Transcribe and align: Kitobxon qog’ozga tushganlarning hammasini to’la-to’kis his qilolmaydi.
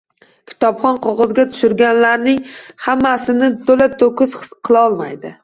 Kitobxon 0.51 0.95
qog’ozga 1.03 1.45
tushganlarning 1.51 2.41
hammasini 2.87 3.53
to’la-to’kis 3.69 4.35
his 4.41 4.51
qilolmaydi. 4.71 5.35